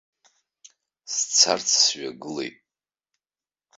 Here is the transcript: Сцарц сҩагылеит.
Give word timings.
Сцарц 1.13 1.69
сҩагылеит. 1.83 2.57